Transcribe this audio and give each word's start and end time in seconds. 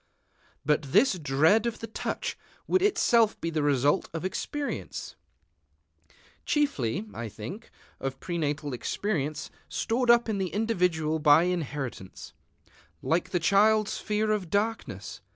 But 0.65 0.81
this 0.93 1.19
dread 1.19 1.67
of 1.67 1.77
the 1.77 1.85
touch 1.85 2.35
would 2.65 2.81
itself 2.81 3.39
be 3.39 3.51
the 3.51 3.61
result 3.61 4.09
of 4.15 4.25
experience, 4.25 5.15
chiefly, 6.43 7.05
I 7.13 7.29
think, 7.29 7.69
of 7.99 8.19
prenatal 8.19 8.73
experience 8.73 9.51
stored 9.69 10.09
up 10.09 10.27
in 10.27 10.39
the 10.39 10.47
individual 10.55 11.19
by 11.19 11.43
inheritance, 11.43 12.33
like 13.03 13.29
the 13.29 13.39
child's 13.39 13.99
fear 13.99 14.31
of 14.31 14.49
darkness. 14.49 15.21